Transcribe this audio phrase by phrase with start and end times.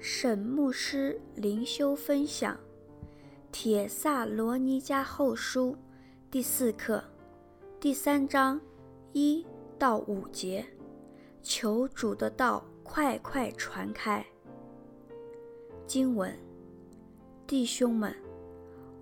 [0.00, 2.54] 沈牧师灵修分享
[3.50, 5.72] 《铁萨罗尼迦后书》
[6.30, 7.02] 第四课
[7.80, 8.60] 第三章
[9.12, 9.44] 一
[9.76, 10.64] 到五节，
[11.42, 14.24] 求主的道快快传开。
[15.84, 16.32] 经文，
[17.44, 18.14] 弟兄们，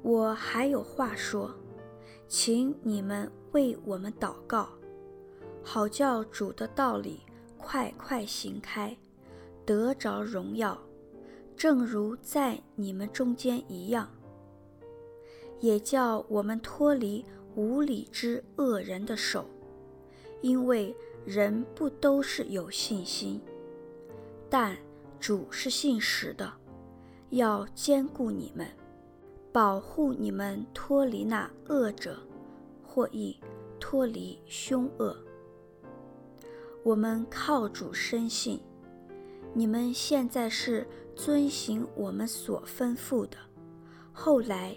[0.00, 1.54] 我还有话说，
[2.26, 4.70] 请你们为我们祷告，
[5.62, 7.20] 好叫主的道理
[7.58, 8.96] 快快行开，
[9.66, 10.78] 得着荣耀。
[11.56, 14.10] 正如在你们中间一样，
[15.58, 17.24] 也叫我们脱离
[17.54, 19.48] 无理之恶人的手，
[20.42, 23.40] 因为人不都是有信心，
[24.50, 24.76] 但
[25.18, 26.52] 主是信实的，
[27.30, 28.66] 要坚固你们，
[29.50, 32.18] 保护你们脱离那恶者，
[32.84, 33.40] 或亦
[33.80, 35.16] 脱离凶恶。
[36.84, 38.60] 我们靠主深信。
[39.56, 43.38] 你们现在是遵行我们所吩咐的，
[44.12, 44.76] 后来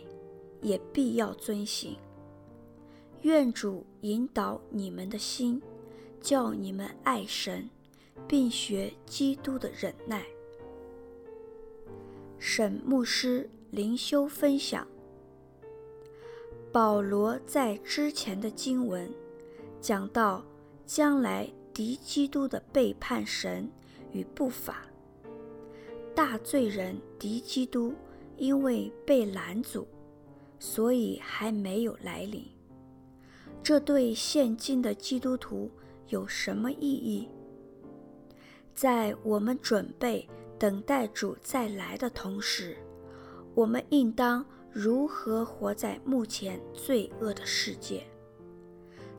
[0.61, 1.97] 也必要遵行。
[3.23, 5.61] 愿主引导你们的心，
[6.21, 7.69] 叫你们爱神，
[8.25, 10.25] 并学基督的忍耐。
[12.37, 14.87] 沈牧师灵修分享：
[16.71, 19.13] 保罗在之前的经文
[19.81, 20.41] 讲到，
[20.85, 23.69] 将来敌基督的背叛神。
[24.11, 24.85] 与不法，
[26.15, 27.93] 大罪人敌基督，
[28.37, 29.87] 因为被拦阻，
[30.59, 32.45] 所以还没有来临。
[33.61, 35.69] 这对现今的基督徒
[36.07, 37.27] 有什么意义？
[38.73, 42.77] 在我们准备等待主再来的同时，
[43.53, 48.03] 我们应当如何活在目前罪恶的世界？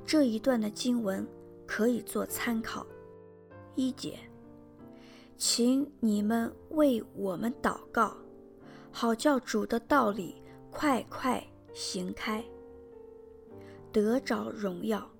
[0.06, 1.26] 这一段的经文
[1.66, 2.86] 可以做参考。
[3.76, 4.18] 一节。
[5.42, 8.14] 请你们为我们祷告，
[8.92, 10.34] 好叫主的道理
[10.70, 11.42] 快快
[11.72, 12.44] 行开，
[13.90, 15.10] 得着荣耀，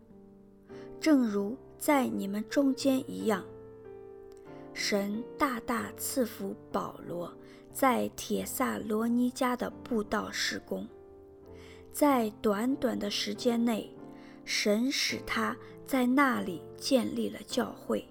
[1.01, 3.43] 正如在你们中间一样。
[4.75, 7.33] 神大大赐福保罗
[7.73, 10.87] 在帖撒罗尼迦的布道事工，
[11.95, 13.91] 在短短的时间内，
[14.45, 15.57] 神使他
[15.87, 18.07] 在那里建立了教会。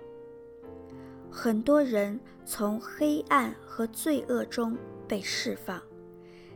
[1.32, 5.82] 很多人从黑暗和罪恶中被释放，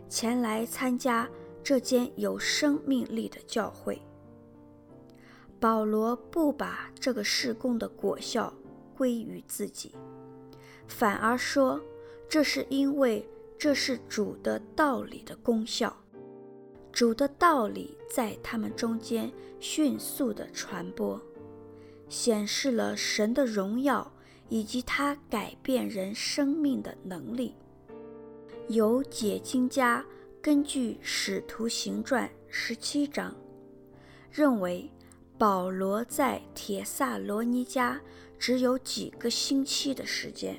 [0.09, 1.29] 前来参加
[1.63, 4.01] 这间有生命力的教会。
[5.59, 8.53] 保罗不把这个事工的果效
[8.97, 9.95] 归于自己，
[10.87, 11.79] 反而说
[12.27, 13.25] 这是因为
[13.57, 15.95] 这是主的道理的功效，
[16.91, 21.21] 主的道理在他们中间迅速地传播，
[22.09, 24.12] 显示了神的荣耀。
[24.53, 27.55] 以及他改变人生命的能力，
[28.67, 30.05] 有解经家
[30.43, 33.35] 根据《使徒行传》十七章，
[34.31, 34.87] 认为
[35.39, 37.99] 保罗在帖撒罗尼迦
[38.37, 40.55] 只有几个星期的时间，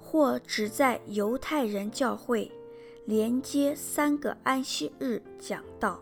[0.00, 2.50] 或只在犹太人教会
[3.04, 6.00] 连接三个安息日讲道。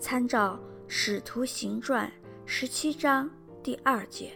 [0.00, 0.58] 参照
[0.88, 2.08] 《使徒行传》
[2.44, 3.30] 十七章
[3.62, 4.32] 第二节。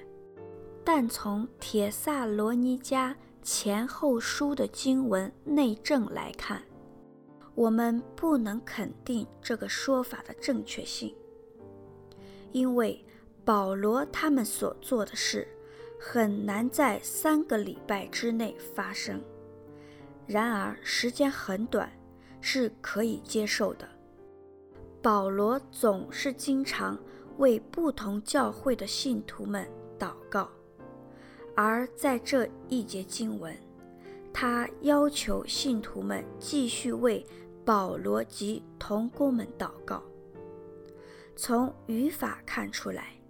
[0.91, 6.63] 但从帖撒罗尼迦前后书的经文内证来看，
[7.55, 11.15] 我们不能肯定这个说法的正确性，
[12.53, 13.05] 因为
[13.45, 15.47] 保罗他们所做的事
[16.01, 19.23] 很难在三个礼拜之内发生。
[20.27, 21.93] 然而时间很短，
[22.41, 23.87] 是可以接受的。
[25.03, 26.99] 保罗总是经常
[27.37, 30.49] 为不同教会的信徒们祷告。
[31.61, 33.53] 而在这一节经文，
[34.33, 37.27] 他要求信徒们继续为
[37.65, 40.01] 保罗及同工们祷告。
[41.35, 43.21] 从语法看出来，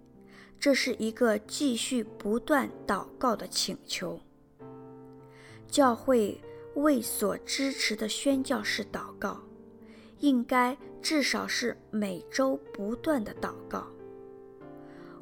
[0.59, 4.19] 这是一个继续不断祷告的请求。
[5.67, 6.39] 教会
[6.75, 9.41] 为所支持的宣教士祷告，
[10.19, 13.87] 应该至少是每周不断的祷告。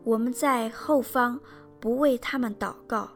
[0.03, 1.39] 我们在后方。
[1.87, 3.09] 不为他们祷告，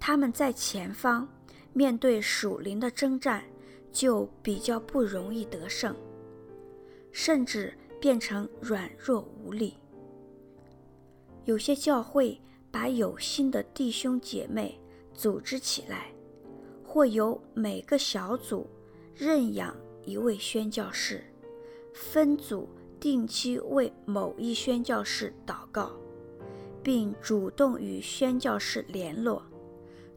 [0.00, 1.28] 他们在前方
[1.72, 3.44] 面对属灵的征战，
[3.92, 5.94] 就比较不容易得胜，
[7.12, 9.74] 甚至变成软弱无力。
[11.44, 14.76] 有些教会把有心的弟兄姐妹
[15.14, 16.12] 组织起来，
[16.84, 18.66] 或由每个小组
[19.14, 19.72] 认养
[20.04, 21.22] 一位宣教士，
[21.94, 22.68] 分组
[22.98, 25.92] 定期为某一宣教士祷告。
[26.86, 29.42] 并主动与宣教士联络，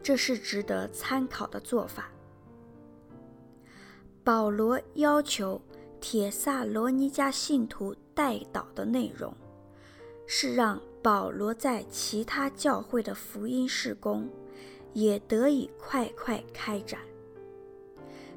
[0.04, 2.12] 这是值得参考的做法。
[4.24, 5.60] 保罗要求
[6.00, 9.36] 铁萨罗尼迦信徒代祷的内容，
[10.28, 14.30] 是让保罗在其他教会的福音事工
[14.94, 17.00] 也得以快快开展，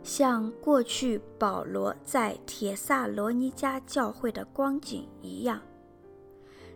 [0.03, 5.61] 像过去保罗在铁萨罗尼迦教会的光景一样。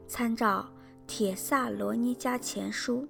[0.07, 0.69] 参照
[1.07, 3.03] 《铁萨罗尼迦前书》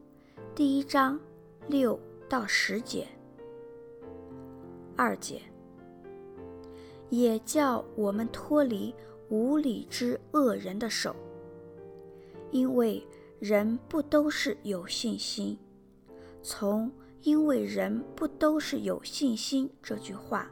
[0.54, 1.19] 第一章
[1.66, 1.98] 六
[2.28, 3.08] 到十节，
[4.94, 5.40] 二节，
[7.08, 8.94] 也叫我们脱离
[9.31, 11.16] 无理之恶人的手，
[12.50, 13.02] 因为
[13.40, 15.58] 人不都是有信心。
[16.42, 16.92] 从
[17.25, 20.50] “因为人不都是有信心”这句话，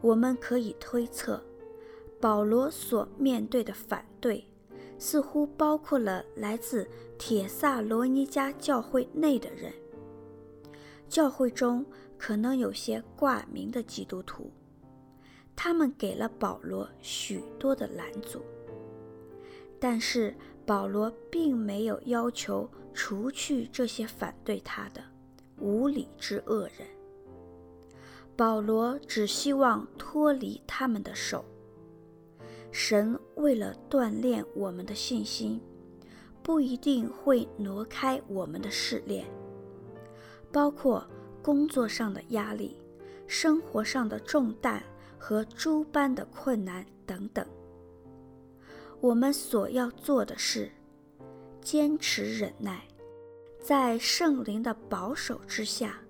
[0.00, 1.40] 我们可以推测，
[2.20, 4.44] 保罗所面对的反对。
[4.98, 9.72] 似乎包括了来自铁萨罗尼迦教会内的人。
[11.08, 11.86] 教会中
[12.18, 14.50] 可能有些挂名的基督徒，
[15.56, 18.42] 他们给了保罗许多的拦阻。
[19.80, 20.34] 但是
[20.66, 25.00] 保罗并没有要求除去这些反对他的
[25.58, 26.86] 无理之恶人，
[28.36, 31.44] 保罗只希望脱离他们的手。
[32.70, 35.60] 神为了锻炼我们的信心，
[36.42, 39.26] 不一定会挪开我们的试炼，
[40.52, 41.06] 包括
[41.42, 42.76] 工作上的压力、
[43.26, 44.82] 生活上的重担
[45.18, 47.44] 和诸般的困难等等。
[49.00, 50.70] 我们所要做的是
[51.60, 52.84] 坚持忍耐，
[53.60, 56.00] 在圣灵的保守之下，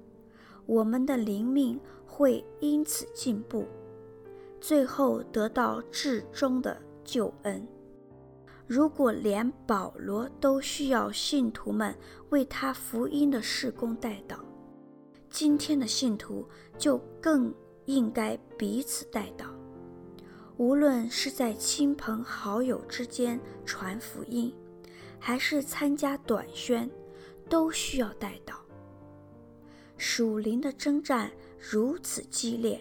[0.66, 3.66] 我们的灵命会因此进步。
[4.60, 7.66] 最后得到至终的救恩。
[8.66, 11.96] 如果连保罗都需要信徒们
[12.28, 14.37] 为他福音的事工代祷，
[15.31, 16.46] 今天的信徒
[16.76, 17.55] 就更
[17.87, 19.46] 应该彼此代祷。
[20.58, 24.54] 无论是在亲朋好友之间传福音，
[25.19, 26.90] 还是参加短宣，
[27.49, 28.54] 都需要代祷。
[29.96, 32.78] 属灵的征战如此激烈，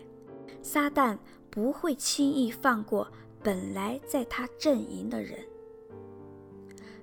[0.62, 1.18] 撒旦。
[1.58, 3.12] 不会轻易放过
[3.42, 5.44] 本来在他阵营的人，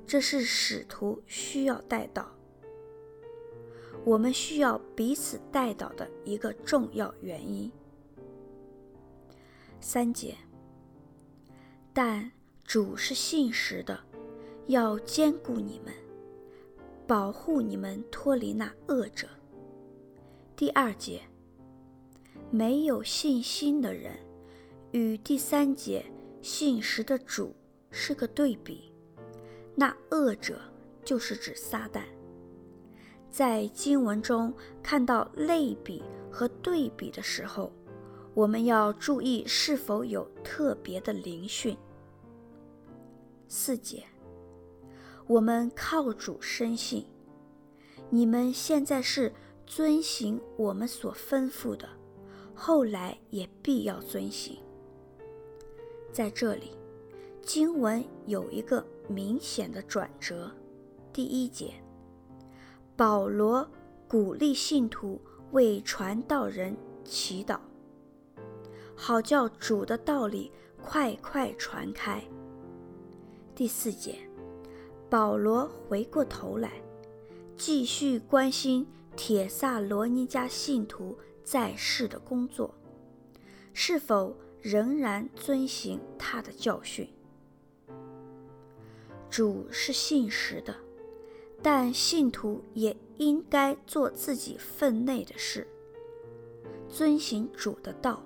[0.06, 2.30] 这是使徒需要带到，
[4.04, 7.68] 我们需要彼此带到的一个重要原因。
[9.80, 10.36] 三节，
[11.92, 12.30] 但
[12.62, 13.98] 主是信实的，
[14.68, 15.92] 要坚固你们，
[17.08, 19.26] 保护你们脱离那恶者。
[20.54, 21.22] 第二节，
[22.52, 24.16] 没有信心的人。
[24.94, 26.06] 与第三节
[26.40, 27.52] 信实的主
[27.90, 28.92] 是个对比，
[29.74, 30.60] 那恶者
[31.04, 32.02] 就是指撒旦。
[33.28, 34.54] 在经文中
[34.84, 36.00] 看到类比
[36.30, 37.72] 和对比的时候，
[38.34, 41.76] 我们要注意是否有特别的灵训。
[43.48, 44.04] 四节，
[45.26, 47.04] 我们靠主深信，
[48.10, 49.32] 你们现在是
[49.66, 51.88] 遵行我们所吩咐的，
[52.54, 54.56] 后来也必要遵行。
[56.14, 56.70] 在这里，
[57.42, 60.48] 经文有一个明显的转折。
[61.12, 61.74] 第一节，
[62.94, 63.68] 保罗
[64.06, 67.58] 鼓励信徒为传道人祈祷，
[68.94, 72.22] 好叫主的道理快快传开。
[73.52, 74.16] 第四节，
[75.10, 76.80] 保罗回过头来，
[77.56, 78.86] 继续关心
[79.16, 82.72] 铁萨罗尼加信徒在世的工作，
[83.72, 87.06] 是否仍然遵行他的教训。
[89.28, 90.74] 主是信实的，
[91.62, 95.68] 但信徒也应该做自己分内的事，
[96.88, 98.22] 遵行主的道。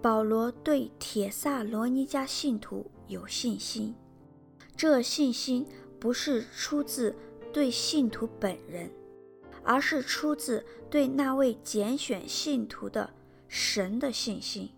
[0.00, 3.92] 保罗对铁萨罗尼迦信徒有信心，
[4.76, 5.66] 这信心
[5.98, 7.12] 不是出自
[7.52, 8.88] 对信徒本人，
[9.64, 13.10] 而是出自对那位拣选信徒的
[13.48, 14.70] 神的信心。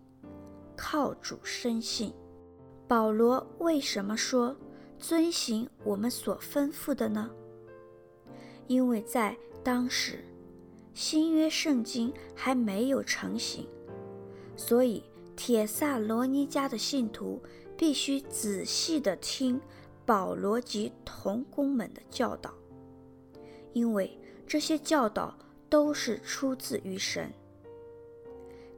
[0.83, 2.11] 靠主深信，
[2.87, 4.57] 保罗为什么说
[4.97, 7.29] 遵行我们所吩咐的呢？
[8.65, 10.25] 因为在当时，
[10.95, 13.69] 新约圣经还没有成型，
[14.57, 15.03] 所以
[15.35, 17.39] 帖撒罗尼迦的信徒
[17.77, 19.61] 必须仔细地听
[20.03, 22.51] 保罗及同工们的教导，
[23.73, 25.37] 因为这些教导
[25.69, 27.31] 都是出自于神。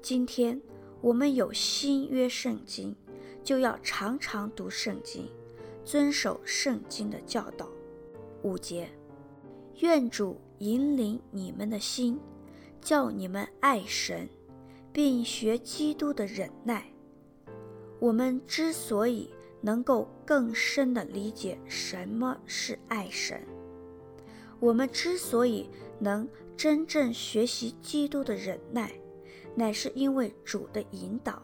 [0.01, 0.61] 今天。
[1.03, 2.95] 我们有新约圣经，
[3.43, 5.29] 就要常常读圣经，
[5.83, 7.67] 遵守圣经的教导。
[8.41, 8.89] 五节，
[9.81, 12.17] 愿主引领你们的心，
[12.79, 14.29] 叫你们爱神，
[14.93, 16.85] 并学基督的忍耐。
[17.99, 19.29] 我们之所以
[19.59, 23.45] 能够更深地理解什么是爱神，
[24.57, 25.69] 我们之所以
[25.99, 28.93] 能真正学习基督的忍耐，
[29.55, 31.41] 乃是因为主的引导，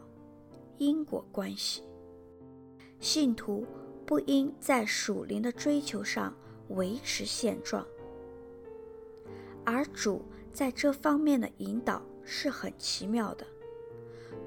[0.78, 1.82] 因果关系。
[2.98, 3.66] 信徒
[4.04, 6.36] 不应在属灵的追求上
[6.68, 7.86] 维持现状。
[9.64, 13.46] 而主在这方面的引导是很奇妙的，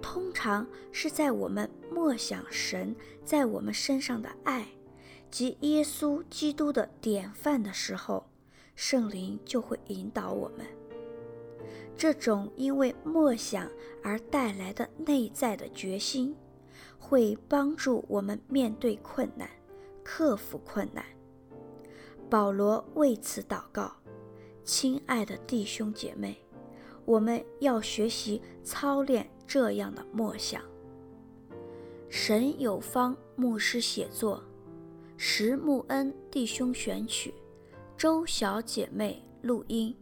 [0.01, 4.67] 通常是在我们默想神在我们身上的爱
[5.32, 8.25] 及耶稣基督的典范的时候，
[8.75, 10.65] 圣灵就会引导我们。
[11.95, 13.69] 这种因为默想
[14.03, 16.35] 而带来的内在的决心，
[17.00, 19.50] 会帮助我们面对困难，
[20.03, 21.05] 克服困难。
[22.29, 23.91] 保罗为此祷告。
[24.65, 26.38] 亲爱的弟兄姐妹，
[27.05, 30.62] 我们要学习操练这样的默想。
[32.09, 34.41] 沈有方牧师写作，
[35.17, 37.33] 石木恩弟兄选曲，
[37.97, 39.95] 周小姐妹录音。